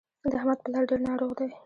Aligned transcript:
د 0.31 0.33
احمد 0.39 0.59
پلار 0.65 0.83
ډېر 0.89 0.99
ناروغ 1.09 1.31
دی. 1.39 1.49